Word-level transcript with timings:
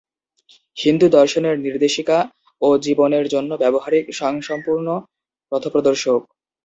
হিন্দু 0.77 1.07
দর্শনের 1.17 1.55
নির্দেশিকা 1.65 2.17
ও 2.61 2.77
জীবনের 2.85 3.25
জন্য 3.33 3.51
ব্যবহারিক, 3.63 4.05
স্বয়ংসম্পূর্ণ 4.17 4.87
পথপ্রদর্শক। 5.51 6.21